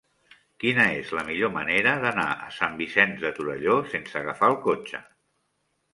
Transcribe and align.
Quina 0.61 0.85
és 1.01 1.11
la 1.17 1.25
millor 1.27 1.51
manera 1.57 1.93
d'anar 2.05 2.25
a 2.47 2.49
Sant 2.57 2.79
Vicenç 2.81 3.23
de 3.27 3.33
Torelló 3.41 3.79
sense 3.93 4.19
agafar 4.23 4.51
el 4.55 4.61
cotxe? 4.69 5.07